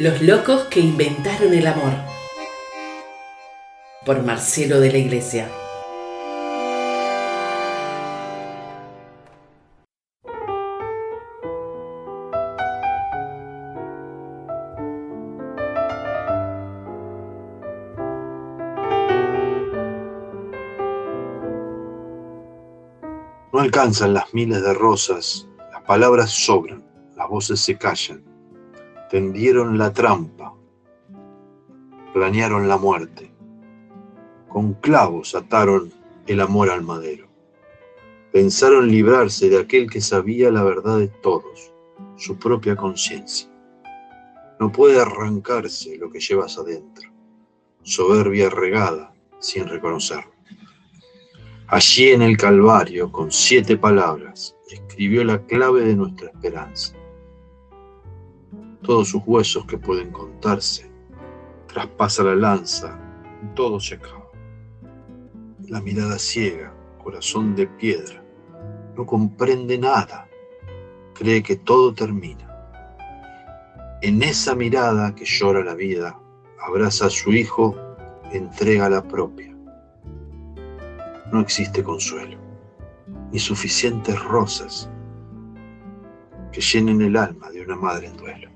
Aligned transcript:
Los 0.00 0.22
locos 0.22 0.64
que 0.70 0.80
inventaron 0.80 1.52
el 1.52 1.66
amor. 1.66 1.92
Por 4.06 4.22
Marcelo 4.22 4.80
de 4.80 4.90
la 4.90 4.96
Iglesia. 4.96 5.46
No 23.52 23.60
alcanzan 23.60 24.14
las 24.14 24.32
miles 24.32 24.62
de 24.62 24.72
rosas, 24.72 25.46
las 25.70 25.82
palabras 25.82 26.30
sobran, 26.30 26.82
las 27.18 27.28
voces 27.28 27.60
se 27.60 27.76
callan. 27.76 28.29
Tendieron 29.10 29.76
la 29.76 29.92
trampa, 29.92 30.54
planearon 32.14 32.68
la 32.68 32.76
muerte. 32.76 33.32
Con 34.48 34.74
clavos 34.74 35.34
ataron 35.34 35.92
el 36.28 36.40
amor 36.40 36.70
al 36.70 36.82
madero. 36.82 37.26
Pensaron 38.32 38.86
librarse 38.86 39.48
de 39.48 39.58
aquel 39.58 39.90
que 39.90 40.00
sabía 40.00 40.52
la 40.52 40.62
verdad 40.62 41.00
de 41.00 41.08
todos, 41.08 41.72
su 42.14 42.38
propia 42.38 42.76
conciencia. 42.76 43.50
No 44.60 44.70
puede 44.70 45.00
arrancarse 45.00 45.96
lo 45.96 46.08
que 46.08 46.20
llevas 46.20 46.56
adentro, 46.56 47.10
soberbia 47.82 48.48
regada 48.48 49.12
sin 49.40 49.66
reconocerlo. 49.66 50.30
Allí 51.66 52.10
en 52.10 52.22
el 52.22 52.36
Calvario, 52.36 53.10
con 53.10 53.32
siete 53.32 53.76
palabras, 53.76 54.54
escribió 54.70 55.24
la 55.24 55.44
clave 55.46 55.84
de 55.84 55.96
nuestra 55.96 56.28
esperanza. 56.28 56.99
Todos 58.82 59.08
sus 59.08 59.22
huesos 59.26 59.66
que 59.66 59.78
pueden 59.78 60.10
contarse, 60.10 60.90
traspasa 61.66 62.24
la 62.24 62.34
lanza, 62.34 62.98
todo 63.54 63.78
se 63.78 63.94
acaba. 63.94 64.30
La 65.68 65.80
mirada 65.80 66.18
ciega, 66.18 66.74
corazón 67.02 67.54
de 67.54 67.66
piedra, 67.66 68.22
no 68.96 69.06
comprende 69.06 69.78
nada, 69.78 70.28
cree 71.14 71.42
que 71.42 71.56
todo 71.56 71.94
termina. 71.94 72.46
En 74.02 74.22
esa 74.22 74.54
mirada 74.54 75.14
que 75.14 75.24
llora 75.24 75.62
la 75.62 75.74
vida, 75.74 76.18
abraza 76.60 77.06
a 77.06 77.10
su 77.10 77.32
hijo, 77.32 77.76
entrega 78.32 78.88
la 78.88 79.02
propia 79.02 79.50
no 81.32 81.40
existe 81.40 81.82
consuelo, 81.82 82.38
ni 83.30 83.38
suficientes 83.38 84.20
rosas 84.24 84.90
que 86.52 86.60
llenen 86.60 87.00
el 87.02 87.16
alma 87.16 87.50
de 87.50 87.62
una 87.62 87.76
madre 87.76 88.08
en 88.08 88.16
duelo. 88.16 88.49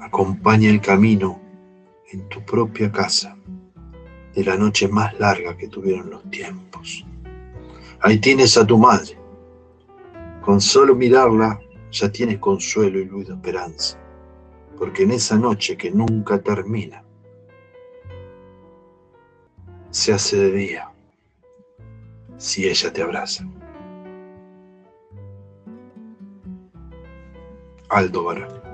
Acompaña 0.00 0.70
el 0.70 0.80
camino 0.80 1.40
en 2.10 2.28
tu 2.28 2.44
propia 2.44 2.90
casa 2.90 3.36
de 4.34 4.44
la 4.44 4.56
noche 4.56 4.88
más 4.88 5.18
larga 5.18 5.56
que 5.56 5.68
tuvieron 5.68 6.10
los 6.10 6.28
tiempos. 6.30 7.04
Ahí 8.00 8.18
tienes 8.18 8.56
a 8.56 8.66
tu 8.66 8.78
madre. 8.78 9.18
Con 10.42 10.60
solo 10.60 10.94
mirarla 10.94 11.60
ya 11.90 12.10
tienes 12.10 12.38
consuelo 12.38 12.98
y 12.98 13.04
luz 13.04 13.28
de 13.28 13.34
esperanza, 13.34 13.98
porque 14.78 15.02
en 15.02 15.12
esa 15.12 15.36
noche 15.36 15.76
que 15.76 15.90
nunca 15.90 16.40
termina, 16.40 17.04
se 19.90 20.12
hace 20.12 20.36
de 20.36 20.52
día 20.52 20.90
si 22.36 22.66
ella 22.66 22.92
te 22.92 23.02
abraza. 23.02 23.44
Aldo 27.90 28.24
Barón. 28.24 28.69